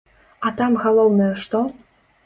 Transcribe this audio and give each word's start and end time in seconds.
А 0.49 0.51
там 0.61 0.79
галоўнае 0.85 1.31
што? 1.47 1.65